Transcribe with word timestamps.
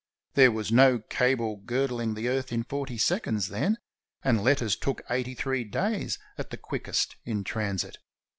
There 0.33 0.51
was 0.51 0.71
no 0.71 0.97
cable 0.97 1.57
girdling 1.57 2.15
the 2.15 2.27
earth 2.27 2.51
in 2.51 2.63
forty 2.63 2.97
seconds 2.97 3.49
then, 3.49 3.77
and 4.23 4.43
letters 4.43 4.75
took 4.75 5.03
eighty 5.11 5.35
three 5.35 5.63
days, 5.63 6.17
at 6.39 6.49
the 6.49 6.57
quickest, 6.57 7.17
in 7.23 7.43
transit. 7.43 7.99